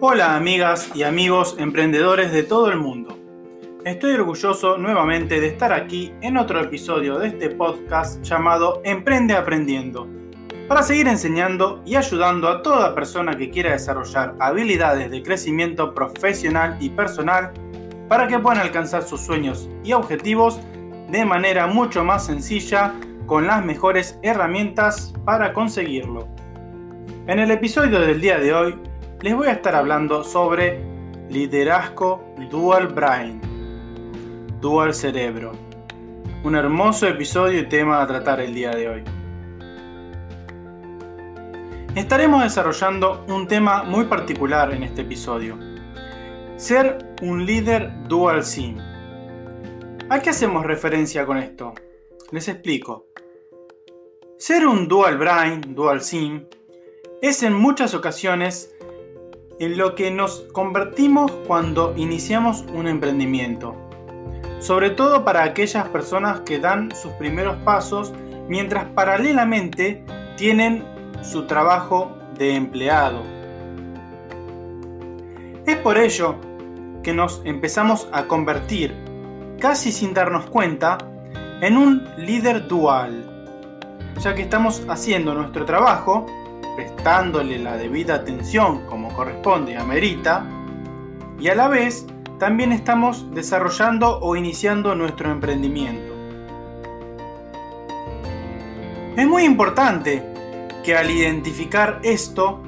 Hola 0.00 0.36
amigas 0.36 0.92
y 0.94 1.02
amigos 1.02 1.56
emprendedores 1.58 2.30
de 2.30 2.44
todo 2.44 2.70
el 2.70 2.78
mundo. 2.78 3.18
Estoy 3.84 4.12
orgulloso 4.12 4.78
nuevamente 4.78 5.40
de 5.40 5.48
estar 5.48 5.72
aquí 5.72 6.12
en 6.20 6.36
otro 6.36 6.60
episodio 6.60 7.18
de 7.18 7.26
este 7.26 7.50
podcast 7.50 8.22
llamado 8.22 8.80
Emprende 8.84 9.34
Aprendiendo, 9.34 10.06
para 10.68 10.84
seguir 10.84 11.08
enseñando 11.08 11.82
y 11.84 11.96
ayudando 11.96 12.46
a 12.46 12.62
toda 12.62 12.94
persona 12.94 13.36
que 13.36 13.50
quiera 13.50 13.72
desarrollar 13.72 14.36
habilidades 14.38 15.10
de 15.10 15.20
crecimiento 15.20 15.92
profesional 15.92 16.76
y 16.78 16.90
personal 16.90 17.50
para 18.08 18.28
que 18.28 18.38
puedan 18.38 18.60
alcanzar 18.60 19.02
sus 19.02 19.22
sueños 19.22 19.68
y 19.82 19.94
objetivos 19.94 20.60
de 21.10 21.24
manera 21.24 21.66
mucho 21.66 22.04
más 22.04 22.24
sencilla 22.24 22.94
con 23.26 23.48
las 23.48 23.64
mejores 23.64 24.16
herramientas 24.22 25.12
para 25.24 25.52
conseguirlo. 25.52 26.28
En 27.26 27.40
el 27.40 27.50
episodio 27.50 27.98
del 27.98 28.20
día 28.20 28.38
de 28.38 28.54
hoy 28.54 28.87
les 29.20 29.34
voy 29.34 29.48
a 29.48 29.52
estar 29.52 29.74
hablando 29.74 30.22
sobre 30.22 30.80
liderazgo 31.28 32.34
dual 32.50 32.86
brain, 32.86 33.40
dual 34.60 34.94
cerebro. 34.94 35.52
Un 36.44 36.54
hermoso 36.54 37.08
episodio 37.08 37.58
y 37.58 37.68
tema 37.68 38.00
a 38.00 38.06
tratar 38.06 38.40
el 38.40 38.54
día 38.54 38.70
de 38.70 38.88
hoy. 38.88 39.04
Estaremos 41.96 42.44
desarrollando 42.44 43.24
un 43.28 43.48
tema 43.48 43.82
muy 43.82 44.04
particular 44.04 44.72
en 44.72 44.84
este 44.84 45.02
episodio. 45.02 45.58
Ser 46.54 47.16
un 47.20 47.44
líder 47.44 48.04
dual 48.04 48.44
sim. 48.44 48.78
¿A 50.08 50.20
qué 50.20 50.30
hacemos 50.30 50.64
referencia 50.64 51.26
con 51.26 51.38
esto? 51.38 51.74
Les 52.30 52.46
explico. 52.46 53.06
Ser 54.38 54.64
un 54.64 54.86
dual 54.86 55.18
brain, 55.18 55.74
dual 55.74 56.02
sim, 56.02 56.44
es 57.20 57.42
en 57.42 57.52
muchas 57.52 57.94
ocasiones 57.94 58.72
en 59.58 59.76
lo 59.76 59.94
que 59.94 60.10
nos 60.10 60.44
convertimos 60.52 61.30
cuando 61.46 61.94
iniciamos 61.96 62.64
un 62.74 62.86
emprendimiento. 62.86 63.74
Sobre 64.60 64.90
todo 64.90 65.24
para 65.24 65.42
aquellas 65.42 65.88
personas 65.88 66.40
que 66.40 66.58
dan 66.58 66.94
sus 66.94 67.12
primeros 67.12 67.56
pasos 67.64 68.12
mientras 68.48 68.84
paralelamente 68.86 70.04
tienen 70.36 70.84
su 71.22 71.46
trabajo 71.46 72.16
de 72.38 72.54
empleado. 72.54 73.22
Es 75.66 75.76
por 75.76 75.98
ello 75.98 76.36
que 77.02 77.12
nos 77.12 77.42
empezamos 77.44 78.08
a 78.12 78.24
convertir, 78.24 78.94
casi 79.60 79.92
sin 79.92 80.14
darnos 80.14 80.46
cuenta, 80.46 80.98
en 81.60 81.76
un 81.76 82.08
líder 82.16 82.68
dual, 82.68 83.24
ya 84.20 84.34
que 84.34 84.42
estamos 84.42 84.82
haciendo 84.88 85.34
nuestro 85.34 85.64
trabajo 85.64 86.26
prestándole 86.78 87.58
la 87.58 87.76
debida 87.76 88.14
atención 88.14 88.86
como 88.86 89.12
corresponde 89.12 89.76
a 89.76 89.82
Merita, 89.82 90.46
y 91.40 91.48
a 91.48 91.56
la 91.56 91.66
vez 91.66 92.06
también 92.38 92.70
estamos 92.70 93.34
desarrollando 93.34 94.20
o 94.20 94.36
iniciando 94.36 94.94
nuestro 94.94 95.32
emprendimiento. 95.32 96.14
Es 99.16 99.26
muy 99.26 99.42
importante 99.42 100.22
que 100.84 100.96
al 100.96 101.10
identificar 101.10 101.98
esto, 102.04 102.62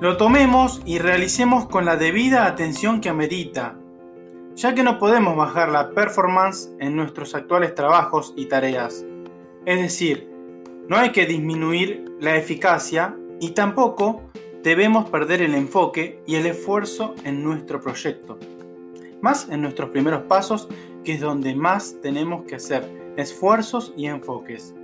lo 0.00 0.16
tomemos 0.16 0.80
y 0.86 0.98
realicemos 0.98 1.66
con 1.66 1.84
la 1.84 1.98
debida 1.98 2.46
atención 2.46 3.02
que 3.02 3.10
amerita, 3.10 3.76
ya 4.54 4.74
que 4.74 4.82
no 4.82 4.98
podemos 4.98 5.36
bajar 5.36 5.68
la 5.68 5.90
performance 5.90 6.70
en 6.78 6.96
nuestros 6.96 7.34
actuales 7.34 7.74
trabajos 7.74 8.32
y 8.34 8.46
tareas. 8.46 9.04
Es 9.66 9.78
decir, 9.78 10.29
no 10.90 10.96
hay 10.96 11.12
que 11.12 11.24
disminuir 11.24 12.16
la 12.18 12.36
eficacia 12.36 13.16
y 13.38 13.50
tampoco 13.50 14.22
debemos 14.64 15.08
perder 15.08 15.40
el 15.40 15.54
enfoque 15.54 16.20
y 16.26 16.34
el 16.34 16.46
esfuerzo 16.46 17.14
en 17.22 17.44
nuestro 17.44 17.80
proyecto. 17.80 18.40
Más 19.22 19.48
en 19.50 19.62
nuestros 19.62 19.90
primeros 19.90 20.24
pasos, 20.24 20.68
que 21.04 21.12
es 21.12 21.20
donde 21.20 21.54
más 21.54 21.94
tenemos 22.02 22.44
que 22.44 22.56
hacer 22.56 23.14
esfuerzos 23.16 23.94
y 23.96 24.06
enfoques. 24.06 24.74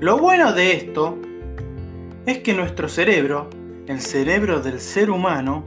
Lo 0.00 0.18
bueno 0.18 0.52
de 0.52 0.72
esto 0.72 1.16
es 2.26 2.38
que 2.38 2.54
nuestro 2.54 2.88
cerebro, 2.88 3.50
el 3.86 4.00
cerebro 4.00 4.58
del 4.58 4.80
ser 4.80 5.12
humano, 5.12 5.64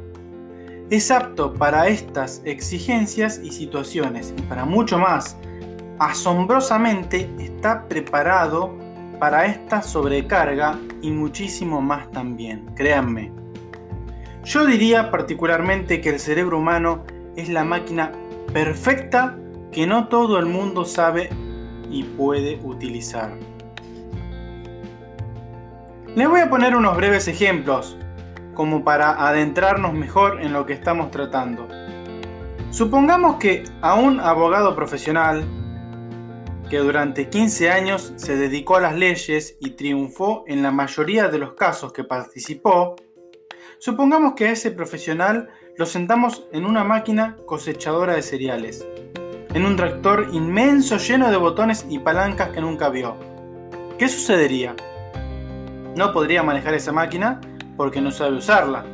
es 0.89 1.09
apto 1.09 1.53
para 1.53 1.87
estas 1.87 2.41
exigencias 2.43 3.39
y 3.41 3.53
situaciones 3.53 4.33
y 4.37 4.41
para 4.41 4.65
mucho 4.65 4.99
más 4.99 5.37
asombrosamente 5.99 7.29
está 7.39 7.87
preparado 7.87 8.75
para 9.19 9.45
esta 9.45 9.81
sobrecarga 9.81 10.77
y 11.01 11.11
muchísimo 11.11 11.81
más 11.81 12.11
también, 12.11 12.65
créanme. 12.75 13.31
Yo 14.43 14.65
diría 14.65 15.09
particularmente 15.09 16.01
que 16.01 16.09
el 16.09 16.19
cerebro 16.19 16.59
humano 16.59 17.03
es 17.35 17.49
la 17.49 17.63
máquina 17.63 18.11
perfecta 18.53 19.37
que 19.71 19.87
no 19.87 20.07
todo 20.07 20.37
el 20.39 20.45
mundo 20.45 20.85
sabe 20.85 21.29
y 21.89 22.03
puede 22.03 22.59
utilizar. 22.63 23.31
Les 26.15 26.29
voy 26.29 26.41
a 26.41 26.49
poner 26.49 26.75
unos 26.75 26.95
breves 26.95 27.27
ejemplos, 27.27 27.97
como 28.53 28.83
para 28.83 29.27
adentrarnos 29.27 29.93
mejor 29.93 30.41
en 30.41 30.53
lo 30.53 30.65
que 30.65 30.73
estamos 30.73 31.11
tratando. 31.11 31.67
Supongamos 32.69 33.35
que 33.35 33.63
a 33.81 33.95
un 33.95 34.19
abogado 34.19 34.75
profesional 34.75 35.45
que 36.69 36.79
durante 36.79 37.29
15 37.29 37.69
años 37.69 38.13
se 38.15 38.35
dedicó 38.35 38.77
a 38.77 38.81
las 38.81 38.95
leyes 38.95 39.57
y 39.59 39.71
triunfó 39.71 40.43
en 40.47 40.63
la 40.63 40.71
mayoría 40.71 41.27
de 41.27 41.37
los 41.37 41.53
casos 41.53 41.93
que 41.93 42.03
participó, 42.03 42.95
supongamos 43.77 44.33
que 44.33 44.47
a 44.47 44.51
ese 44.51 44.71
profesional 44.71 45.49
lo 45.77 45.85
sentamos 45.85 46.47
en 46.51 46.65
una 46.65 46.83
máquina 46.83 47.37
cosechadora 47.45 48.15
de 48.15 48.21
cereales, 48.21 48.85
en 49.53 49.65
un 49.65 49.75
tractor 49.75 50.29
inmenso 50.31 50.97
lleno 50.97 51.29
de 51.29 51.37
botones 51.37 51.85
y 51.89 51.99
palancas 51.99 52.49
que 52.49 52.61
nunca 52.61 52.89
vio. 52.89 53.15
¿Qué 53.97 54.07
sucedería? 54.07 54.75
No 55.95 56.11
podría 56.11 56.43
manejar 56.43 56.73
esa 56.73 56.91
máquina 56.91 57.39
porque 57.77 58.01
no 58.01 58.11
sabe 58.11 58.37
usarla, 58.37 58.85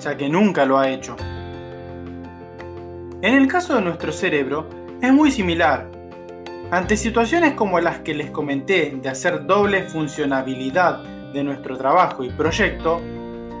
ya 0.00 0.16
que 0.16 0.28
nunca 0.28 0.64
lo 0.64 0.78
ha 0.78 0.90
hecho. 0.90 1.16
En 3.22 3.34
el 3.34 3.48
caso 3.48 3.74
de 3.74 3.82
nuestro 3.82 4.12
cerebro, 4.12 4.68
es 5.00 5.12
muy 5.12 5.30
similar, 5.30 5.90
ante 6.70 6.96
situaciones 6.96 7.54
como 7.54 7.78
las 7.78 8.00
que 8.00 8.14
les 8.14 8.30
comenté 8.30 8.98
de 9.00 9.08
hacer 9.08 9.46
doble 9.46 9.84
funcionabilidad 9.84 11.02
de 11.32 11.44
nuestro 11.44 11.76
trabajo 11.76 12.24
y 12.24 12.30
proyecto, 12.30 13.00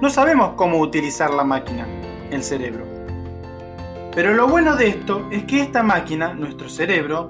no 0.00 0.10
sabemos 0.10 0.54
cómo 0.56 0.80
utilizar 0.80 1.32
la 1.32 1.44
máquina, 1.44 1.86
el 2.30 2.42
cerebro. 2.42 2.84
Pero 4.12 4.34
lo 4.34 4.48
bueno 4.48 4.74
de 4.74 4.88
esto 4.88 5.28
es 5.30 5.44
que 5.44 5.60
esta 5.60 5.82
máquina, 5.82 6.34
nuestro 6.34 6.68
cerebro, 6.68 7.28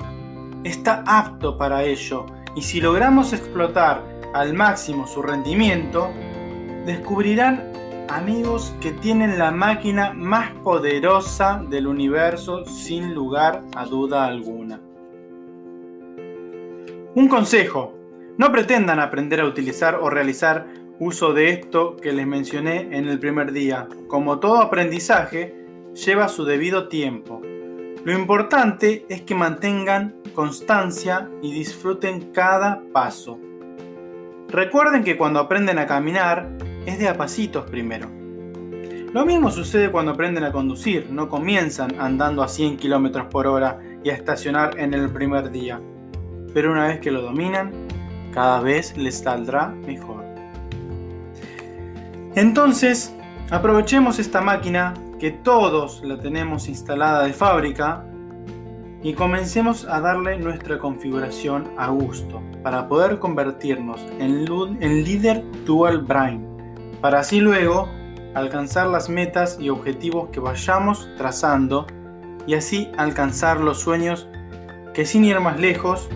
está 0.64 1.05
apto 1.06 1.58
para 1.58 1.82
ello 1.84 2.25
y 2.55 2.62
si 2.62 2.81
logramos 2.81 3.32
explotar 3.34 4.02
al 4.32 4.55
máximo 4.55 5.06
su 5.06 5.20
rendimiento, 5.20 6.11
descubrirán 6.87 7.73
amigos 8.08 8.75
que 8.81 8.93
tienen 8.93 9.38
la 9.38 9.50
máquina 9.50 10.12
más 10.14 10.52
poderosa 10.62 11.62
del 11.69 11.87
universo 11.87 12.64
sin 12.64 13.14
lugar 13.14 13.62
a 13.75 13.84
duda 13.84 14.25
alguna. 14.25 14.85
Un 17.16 17.28
consejo, 17.28 17.94
no 18.36 18.52
pretendan 18.52 19.00
aprender 19.00 19.40
a 19.40 19.46
utilizar 19.46 19.94
o 19.94 20.10
realizar 20.10 20.66
uso 20.98 21.32
de 21.32 21.48
esto 21.48 21.96
que 21.96 22.12
les 22.12 22.26
mencioné 22.26 22.94
en 22.94 23.08
el 23.08 23.18
primer 23.18 23.52
día. 23.52 23.88
Como 24.06 24.38
todo 24.38 24.58
aprendizaje, 24.58 25.54
lleva 25.94 26.28
su 26.28 26.44
debido 26.44 26.88
tiempo. 26.88 27.40
Lo 28.04 28.12
importante 28.12 29.06
es 29.08 29.22
que 29.22 29.34
mantengan 29.34 30.16
constancia 30.34 31.30
y 31.40 31.54
disfruten 31.54 32.32
cada 32.32 32.82
paso. 32.92 33.38
Recuerden 34.48 35.02
que 35.02 35.16
cuando 35.16 35.40
aprenden 35.40 35.78
a 35.78 35.86
caminar 35.86 36.50
es 36.84 36.98
de 36.98 37.08
a 37.08 37.16
pasitos 37.16 37.64
primero. 37.70 38.10
Lo 39.14 39.24
mismo 39.24 39.50
sucede 39.50 39.90
cuando 39.90 40.12
aprenden 40.12 40.44
a 40.44 40.52
conducir, 40.52 41.08
no 41.10 41.30
comienzan 41.30 41.98
andando 41.98 42.42
a 42.42 42.48
100 42.48 42.76
km 42.76 43.26
por 43.30 43.46
hora 43.46 43.80
y 44.04 44.10
a 44.10 44.14
estacionar 44.14 44.78
en 44.78 44.92
el 44.92 45.08
primer 45.08 45.50
día. 45.50 45.80
Pero 46.56 46.72
una 46.72 46.86
vez 46.86 47.00
que 47.00 47.10
lo 47.10 47.20
dominan, 47.20 47.70
cada 48.32 48.60
vez 48.60 48.96
les 48.96 49.18
saldrá 49.18 49.68
mejor. 49.68 50.24
Entonces, 52.34 53.14
aprovechemos 53.50 54.18
esta 54.18 54.40
máquina 54.40 54.94
que 55.18 55.30
todos 55.32 56.02
la 56.02 56.18
tenemos 56.18 56.66
instalada 56.66 57.24
de 57.24 57.34
fábrica 57.34 58.06
y 59.02 59.12
comencemos 59.12 59.84
a 59.84 60.00
darle 60.00 60.38
nuestra 60.38 60.78
configuración 60.78 61.68
a 61.76 61.90
gusto 61.90 62.40
para 62.62 62.88
poder 62.88 63.18
convertirnos 63.18 64.00
en, 64.18 64.46
en 64.80 65.04
líder 65.04 65.44
dual 65.66 65.98
brain, 65.98 66.42
para 67.02 67.18
así 67.18 67.38
luego 67.38 67.86
alcanzar 68.34 68.86
las 68.86 69.10
metas 69.10 69.58
y 69.60 69.68
objetivos 69.68 70.30
que 70.30 70.40
vayamos 70.40 71.06
trazando 71.18 71.86
y 72.46 72.54
así 72.54 72.90
alcanzar 72.96 73.60
los 73.60 73.78
sueños 73.78 74.26
que 74.94 75.04
sin 75.04 75.26
ir 75.26 75.38
más 75.40 75.60
lejos 75.60 76.08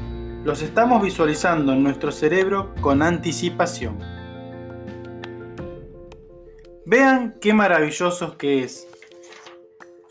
los 0.45 0.63
estamos 0.63 1.03
visualizando 1.03 1.73
en 1.73 1.83
nuestro 1.83 2.11
cerebro 2.13 2.75
con 2.81 3.03
anticipación. 3.03 3.99
Vean 6.87 7.37
qué 7.41 7.53
maravillosos 7.53 8.35
que 8.35 8.65
es, 8.65 8.89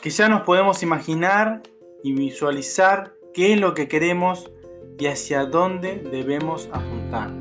que 0.01 0.11
ya 0.11 0.29
nos 0.29 0.41
podemos 0.41 0.83
imaginar 0.83 1.63
y 2.03 2.13
visualizar 2.13 3.15
qué 3.33 3.53
es 3.53 3.59
lo 3.59 3.73
que 3.73 3.87
queremos 3.87 4.51
y 4.99 5.07
hacia 5.07 5.45
dónde 5.45 5.95
debemos 6.11 6.69
apuntar. 6.71 7.31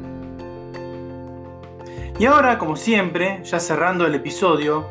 Y 2.19 2.25
ahora, 2.25 2.59
como 2.59 2.75
siempre, 2.75 3.43
ya 3.45 3.61
cerrando 3.61 4.07
el 4.07 4.15
episodio, 4.15 4.87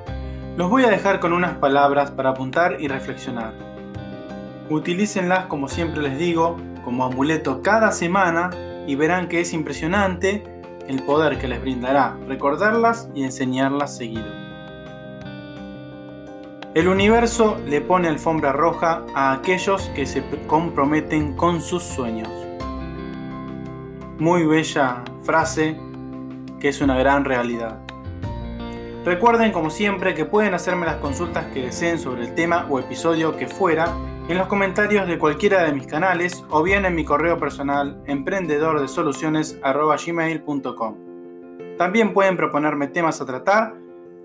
los 0.56 0.70
voy 0.70 0.86
a 0.86 0.90
dejar 0.90 1.20
con 1.20 1.34
unas 1.34 1.58
palabras 1.58 2.12
para 2.12 2.30
apuntar 2.30 2.78
y 2.80 2.88
reflexionar. 2.88 3.54
Utilícenlas, 4.70 5.48
como 5.48 5.68
siempre 5.68 6.02
les 6.02 6.18
digo, 6.18 6.58
como 6.88 7.04
amuleto 7.04 7.62
cada 7.62 7.92
semana 7.92 8.50
y 8.88 8.96
verán 8.96 9.28
que 9.28 9.42
es 9.42 9.52
impresionante 9.52 10.42
el 10.88 11.04
poder 11.04 11.38
que 11.38 11.50
les 11.50 11.60
brindará 11.60 12.16
recordarlas 12.30 13.10
y 13.14 13.26
enseñarlas 13.26 13.98
seguido. 13.98 14.32
El 16.76 16.88
universo 16.88 17.58
le 17.68 17.82
pone 17.82 18.08
alfombra 18.08 18.54
roja 18.54 19.04
a 19.14 19.34
aquellos 19.34 19.90
que 19.96 20.06
se 20.06 20.24
comprometen 20.48 21.36
con 21.36 21.60
sus 21.60 21.84
sueños. 21.84 22.30
Muy 24.18 24.46
bella 24.46 25.04
frase 25.24 25.78
que 26.62 26.70
es 26.70 26.80
una 26.80 26.98
gran 26.98 27.26
realidad. 27.26 27.82
Recuerden 29.04 29.52
como 29.52 29.72
siempre 29.72 30.14
que 30.14 30.24
pueden 30.24 30.54
hacerme 30.54 30.86
las 30.86 31.02
consultas 31.02 31.48
que 31.48 31.64
deseen 31.64 32.00
sobre 32.00 32.22
el 32.22 32.34
tema 32.34 32.66
o 32.70 32.80
episodio 32.80 33.36
que 33.36 33.48
fuera 33.48 33.94
en 34.30 34.38
los 34.38 34.48
comentarios 34.48 35.08
de 35.08 35.18
cualquiera 35.18 35.64
de 35.64 35.72
mis 35.72 35.88
canales 35.88 36.44
o 36.50 36.62
bien 36.62 36.86
en 36.86 36.96
mi 36.96 37.06
correo 37.06 37.40
personal 37.40 38.04
emprendedordesoluciones.gmail.com 38.08 40.96
También 41.78 42.14
pueden 42.14 42.36
proponerme 42.36 42.88
temas 42.88 43.22
a 43.22 43.26
tratar 43.26 43.76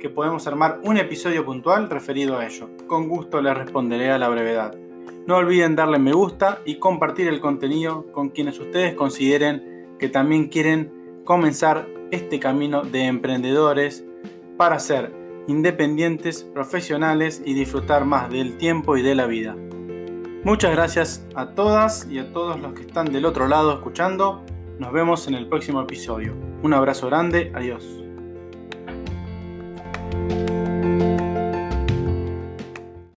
que 0.01 0.11
podemos 0.11 0.45
armar 0.49 0.81
un 0.83 0.97
episodio 0.97 1.45
puntual 1.45 1.89
referido 1.89 2.37
a 2.37 2.47
ello. 2.47 2.69
Con 2.89 3.09
gusto 3.09 3.41
les 3.41 3.57
responderé 3.57 4.11
a 4.11 4.19
la 4.19 4.29
brevedad. 4.29 4.75
No 5.29 5.37
olviden 5.37 5.77
darle 5.77 6.01
me 6.01 6.13
gusta 6.13 6.59
y 6.65 6.81
compartir 6.81 7.29
el 7.29 7.39
contenido 7.39 8.11
con 8.11 8.31
quienes 8.31 8.59
ustedes 8.59 8.95
consideren 8.95 9.95
que 10.01 10.09
también 10.09 10.49
quieren 10.49 11.23
comenzar 11.25 11.87
este 12.11 12.41
camino 12.41 12.83
de 12.83 13.05
emprendedores 13.05 14.05
para 14.57 14.81
ser 14.81 15.13
independientes, 15.47 16.43
profesionales 16.43 17.41
y 17.45 17.55
disfrutar 17.55 18.05
más 18.05 18.29
del 18.31 18.57
tiempo 18.57 18.97
y 18.97 19.03
de 19.03 19.15
la 19.15 19.27
vida. 19.27 19.55
Muchas 20.45 20.73
gracias 20.73 21.25
a 21.37 21.51
todas 21.51 22.09
y 22.11 22.19
a 22.19 22.33
todos 22.33 22.59
los 22.61 22.75
que 22.75 22.83
están 22.83 23.13
del 23.13 23.27
otro 23.27 23.47
lado 23.47 23.75
escuchando. 23.75 24.45
Nos 24.81 24.93
vemos 24.93 25.29
en 25.29 25.35
el 25.35 25.49
próximo 25.49 25.81
episodio. 25.81 26.35
Un 26.65 26.75
abrazo 26.75 27.07
grande, 27.07 27.53
adiós. 27.55 28.02